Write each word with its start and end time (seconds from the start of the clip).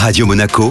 Radio 0.00 0.26
Monaco, 0.26 0.70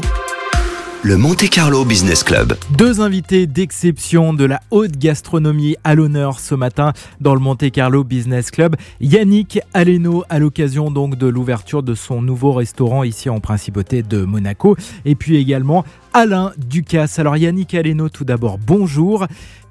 le 1.03 1.17
Monte 1.17 1.49
Carlo 1.49 1.83
Business 1.83 2.23
Club. 2.23 2.57
Deux 2.77 3.01
invités 3.01 3.45
d'exception 3.45 4.33
de 4.33 4.45
la 4.45 4.61
haute 4.71 4.97
gastronomie 4.97 5.75
à 5.83 5.95
l'honneur 5.95 6.39
ce 6.39 6.55
matin 6.55 6.93
dans 7.19 7.33
le 7.33 7.41
Monte 7.41 7.69
Carlo 7.69 8.05
Business 8.05 8.51
Club. 8.51 8.77
Yannick 9.01 9.59
Aleno 9.73 10.23
à 10.29 10.39
l'occasion 10.39 10.91
donc 10.91 11.17
de 11.17 11.27
l'ouverture 11.27 11.83
de 11.83 11.93
son 11.93 12.21
nouveau 12.21 12.53
restaurant 12.53 13.03
ici 13.03 13.29
en 13.29 13.41
Principauté 13.41 14.01
de 14.01 14.23
Monaco. 14.23 14.77
Et 15.03 15.15
puis 15.15 15.35
également 15.35 15.83
Alain 16.13 16.53
Ducasse. 16.57 17.19
Alors 17.19 17.35
Yannick 17.35 17.73
Aleno 17.73 18.07
tout 18.07 18.23
d'abord, 18.23 18.57
bonjour. 18.57 19.27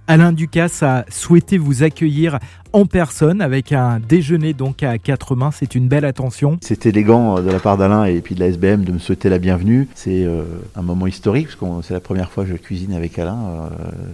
Alain 0.07 0.33
Ducasse 0.33 0.83
a 0.83 1.05
souhaité 1.09 1.59
vous 1.59 1.83
accueillir 1.83 2.39
en 2.77 2.85
personne 2.85 3.41
avec 3.41 3.73
un 3.73 4.01
déjeuner 4.01 4.53
donc 4.53 4.83
à 4.83 4.99
quatre 4.99 5.35
mains. 5.35 5.51
C'est 5.51 5.75
une 5.75 5.89
belle 5.89 6.05
attention. 6.05 6.59
C'est 6.61 6.85
élégant 6.85 7.39
euh, 7.39 7.41
de 7.41 7.51
la 7.51 7.59
part 7.59 7.79
d'Alain 7.79 8.05
et 8.05 8.21
puis 8.21 8.35
de 8.35 8.41
la 8.41 8.49
SBM 8.49 8.85
de 8.85 8.93
me 8.93 8.99
souhaiter 8.99 9.31
la 9.31 9.39
bienvenue. 9.39 9.89
C'est 9.95 10.27
euh, 10.27 10.43
un 10.75 10.83
moment 10.83 11.07
historique 11.07 11.47
parce 11.47 11.57
que 11.57 11.87
c'est 11.87 11.95
la 11.95 12.01
première 12.01 12.31
fois 12.31 12.45
que 12.45 12.51
je 12.51 12.57
cuisine 12.57 12.93
avec 12.93 13.19
Alain 13.19 13.39
euh, 13.39 13.69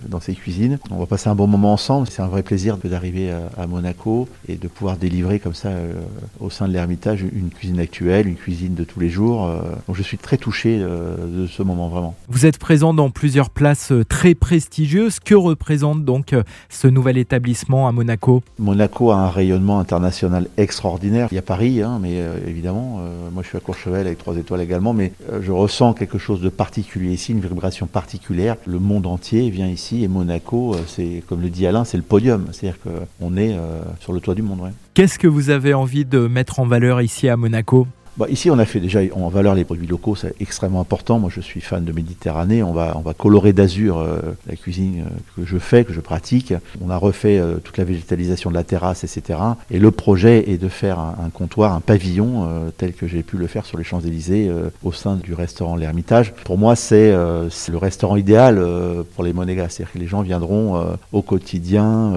dans 0.06 0.20
ses 0.20 0.34
cuisines. 0.34 0.78
On 0.92 1.00
va 1.00 1.06
passer 1.06 1.28
un 1.28 1.34
bon 1.34 1.48
moment 1.48 1.72
ensemble. 1.72 2.06
C'est 2.08 2.22
un 2.22 2.28
vrai 2.28 2.44
plaisir 2.44 2.76
d'arriver 2.76 3.32
à, 3.56 3.66
Monaco 3.66 4.28
et 4.48 4.54
de 4.54 4.68
pouvoir 4.68 4.96
délivrer 4.96 5.40
comme 5.40 5.54
ça 5.54 5.70
au 6.40 6.50
sein 6.50 6.68
de 6.68 6.72
l'Ermitage 6.72 7.22
une 7.22 7.48
cuisine 7.48 7.80
actuelle, 7.80 8.28
une 8.28 8.36
cuisine 8.36 8.74
de 8.74 8.84
tous 8.84 9.00
les 9.00 9.08
jours. 9.08 9.48
donc 9.86 9.96
je 9.96 10.02
suis 10.02 10.18
très 10.18 10.36
touché 10.36 10.78
de 10.78 11.46
ce 11.46 11.62
moment 11.62 11.88
vraiment. 11.88 12.14
Vous 12.28 12.44
êtes 12.44 12.58
présent 12.58 12.92
dans 12.92 13.10
plusieurs 13.10 13.50
places 13.50 13.92
très 14.08 14.34
prestigieuses. 14.34 15.20
Que 15.20 15.34
représente 15.34 16.04
donc 16.04 16.34
ce 16.68 16.88
nouvel 16.88 17.18
établissement 17.18 17.88
à 17.88 17.92
Monaco? 17.92 18.42
Monaco 18.58 19.10
a 19.10 19.16
un 19.16 19.30
rayonnement 19.30 19.78
international 19.78 20.48
extraordinaire. 20.56 21.28
Il 21.30 21.34
y 21.34 21.38
a 21.38 21.42
Paris, 21.42 21.82
hein, 21.82 21.98
mais 22.00 22.20
euh, 22.20 22.36
évidemment, 22.46 23.00
euh, 23.00 23.30
moi 23.32 23.42
je 23.42 23.48
suis 23.48 23.56
à 23.56 23.60
Courchevel 23.60 24.06
avec 24.06 24.18
trois 24.18 24.36
étoiles 24.36 24.60
également, 24.60 24.92
mais 24.92 25.12
euh, 25.30 25.40
je 25.42 25.52
ressens 25.52 25.94
quelque 25.94 26.18
chose 26.18 26.40
de 26.40 26.48
particulier 26.48 27.12
ici, 27.12 27.32
une 27.32 27.40
vibration 27.40 27.86
particulière. 27.86 28.56
Le 28.66 28.78
monde 28.78 29.06
entier 29.06 29.48
vient 29.50 29.68
ici 29.68 30.04
et 30.04 30.08
Monaco, 30.08 30.76
c'est 30.86 31.22
comme 31.28 31.40
le 31.40 31.48
dit 31.48 31.66
Alain, 31.66 31.84
c'est 31.84 31.96
le 31.96 32.02
podium. 32.02 32.46
C'est-à-dire 32.52 32.78
qu'on 32.80 33.36
est 33.36 33.56
sur 34.00 34.12
le 34.12 34.20
toit 34.20 34.34
du 34.34 34.42
monde. 34.42 34.60
Qu'est-ce 34.94 35.18
que 35.18 35.26
vous 35.26 35.50
avez 35.50 35.74
envie 35.74 36.04
de 36.04 36.26
mettre 36.26 36.60
en 36.60 36.66
valeur 36.66 37.00
ici 37.00 37.28
à 37.28 37.36
Monaco? 37.36 37.86
Bah, 38.18 38.26
ici, 38.28 38.50
on 38.50 38.58
a 38.58 38.66
fait 38.66 38.78
déjà 38.78 39.00
en 39.14 39.28
valeur 39.28 39.54
les 39.54 39.64
produits 39.64 39.86
locaux, 39.86 40.14
c'est 40.16 40.34
extrêmement 40.38 40.82
important. 40.82 41.18
Moi, 41.18 41.30
je 41.34 41.40
suis 41.40 41.62
fan 41.62 41.82
de 41.82 41.92
Méditerranée. 41.92 42.62
On 42.62 42.74
va, 42.74 42.92
on 42.96 43.00
va 43.00 43.14
colorer 43.14 43.54
d'azur 43.54 43.98
euh, 43.98 44.20
la 44.46 44.54
cuisine 44.54 45.06
euh, 45.06 45.10
que 45.34 45.48
je 45.48 45.56
fais, 45.56 45.84
que 45.84 45.94
je 45.94 46.00
pratique. 46.00 46.52
On 46.84 46.90
a 46.90 46.98
refait 46.98 47.38
euh, 47.38 47.56
toute 47.56 47.78
la 47.78 47.84
végétalisation 47.84 48.50
de 48.50 48.54
la 48.54 48.64
terrasse, 48.64 49.02
etc. 49.04 49.38
Et 49.70 49.78
le 49.78 49.90
projet 49.90 50.50
est 50.50 50.58
de 50.58 50.68
faire 50.68 50.98
un, 50.98 51.30
comptoir, 51.32 51.72
un 51.72 51.80
pavillon, 51.80 52.70
tel 52.76 52.92
que 52.92 53.06
j'ai 53.06 53.22
pu 53.22 53.38
le 53.38 53.46
faire 53.46 53.64
sur 53.64 53.78
les 53.78 53.84
Champs-Élysées 53.84 54.50
au 54.82 54.92
sein 54.92 55.16
du 55.16 55.32
restaurant 55.32 55.76
L'Ermitage. 55.76 56.34
Pour 56.44 56.58
moi, 56.58 56.76
c'est 56.76 57.12
le 57.12 57.76
restaurant 57.76 58.16
idéal 58.16 58.62
pour 59.14 59.24
les 59.24 59.32
Monégas. 59.32 59.70
C'est-à-dire 59.70 59.92
que 59.92 59.98
les 59.98 60.06
gens 60.06 60.22
viendront 60.22 60.96
au 61.12 61.22
quotidien 61.22 62.12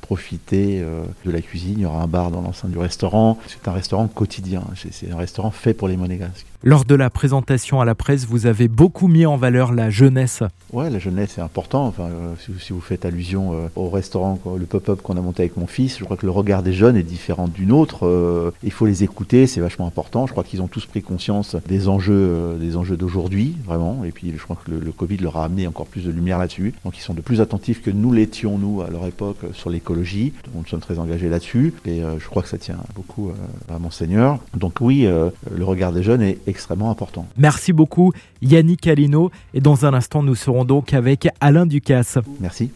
profiter 0.00 0.82
de 1.24 1.30
la 1.30 1.40
cuisine. 1.40 1.74
Il 1.78 1.82
y 1.82 1.86
aura 1.86 2.02
un 2.02 2.06
bar 2.06 2.30
dans 2.30 2.42
l'enceinte 2.42 2.70
du 2.70 2.78
restaurant. 2.78 3.38
C'est 3.46 3.68
un 3.68 3.72
restaurant 3.72 4.06
quotidien. 4.08 4.62
C'est 4.90 5.10
un 5.10 5.16
restaurant 5.16 5.37
fait 5.50 5.74
pour 5.74 5.88
les 5.88 5.96
monégasques. 5.96 6.46
Lors 6.64 6.84
de 6.84 6.96
la 6.96 7.08
présentation 7.08 7.80
à 7.80 7.84
la 7.84 7.94
presse, 7.94 8.26
vous 8.26 8.46
avez 8.46 8.66
beaucoup 8.66 9.06
mis 9.06 9.26
en 9.26 9.36
valeur 9.36 9.72
la 9.72 9.90
jeunesse. 9.90 10.42
Ouais, 10.72 10.90
la 10.90 10.98
jeunesse 10.98 11.34
c'est 11.36 11.40
important. 11.40 11.86
Enfin, 11.86 12.06
euh, 12.06 12.34
si, 12.58 12.72
vous 12.72 12.80
faites 12.80 13.04
allusion 13.04 13.52
euh, 13.52 13.68
au 13.76 13.88
restaurant, 13.88 14.40
le 14.58 14.66
pop-up 14.66 15.00
qu'on 15.00 15.16
a 15.16 15.20
monté 15.20 15.44
avec 15.44 15.56
mon 15.56 15.68
fils, 15.68 16.00
je 16.00 16.04
crois 16.04 16.16
que 16.16 16.26
le 16.26 16.32
regard 16.32 16.64
des 16.64 16.72
jeunes 16.72 16.96
est 16.96 17.04
différent 17.04 17.46
du 17.46 17.64
nôtre. 17.64 18.04
Euh, 18.08 18.50
il 18.64 18.72
faut 18.72 18.86
les 18.86 19.04
écouter, 19.04 19.46
c'est 19.46 19.60
vachement 19.60 19.86
important. 19.86 20.26
Je 20.26 20.32
crois 20.32 20.42
qu'ils 20.42 20.60
ont 20.60 20.66
tous 20.66 20.84
pris 20.84 21.00
conscience 21.00 21.54
des 21.68 21.86
enjeux, 21.86 22.56
des 22.58 22.76
enjeux 22.76 22.96
d'aujourd'hui, 22.96 23.54
vraiment. 23.64 24.02
Et 24.04 24.10
puis, 24.10 24.34
je 24.36 24.42
crois 24.42 24.56
que 24.56 24.72
le, 24.72 24.90
Covid 24.90 25.18
leur 25.18 25.36
a 25.36 25.44
amené 25.44 25.68
encore 25.68 25.86
plus 25.86 26.06
de 26.06 26.10
lumière 26.10 26.40
là-dessus. 26.40 26.74
Donc, 26.84 26.98
ils 26.98 27.02
sont 27.02 27.14
de 27.14 27.20
plus 27.20 27.40
attentifs 27.40 27.82
que 27.82 27.90
nous 27.92 28.12
l'étions 28.12 28.58
nous 28.58 28.82
à 28.82 28.90
leur 28.90 29.06
époque 29.06 29.38
sur 29.52 29.70
l'écologie. 29.70 30.32
Nous 30.56 30.66
sommes 30.66 30.80
très 30.80 30.98
engagés 30.98 31.28
là-dessus. 31.28 31.72
Et 31.86 32.00
je 32.18 32.26
crois 32.26 32.42
que 32.42 32.48
ça 32.48 32.58
tient 32.58 32.78
beaucoup 32.96 33.30
à 33.72 33.78
Monseigneur. 33.78 34.40
Donc 34.56 34.80
oui, 34.80 35.06
le 35.06 35.64
regard 35.64 35.92
des 35.92 36.02
jeunes 36.02 36.22
est 36.22 36.47
extrêmement 36.48 36.90
important. 36.90 37.26
Merci 37.36 37.72
beaucoup 37.72 38.12
Yannick 38.42 38.86
Alino 38.86 39.30
et 39.54 39.60
dans 39.60 39.86
un 39.86 39.94
instant 39.94 40.22
nous 40.22 40.34
serons 40.34 40.64
donc 40.64 40.94
avec 40.94 41.28
Alain 41.40 41.66
Ducasse. 41.66 42.18
Merci. 42.40 42.70